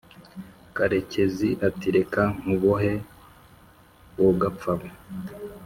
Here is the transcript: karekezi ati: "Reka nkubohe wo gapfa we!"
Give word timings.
karekezi 0.75 1.49
ati: 1.67 1.87
"Reka 1.95 2.21
nkubohe 2.39 2.93
wo 4.23 4.31
gapfa 4.41 4.71
we!" 4.79 4.89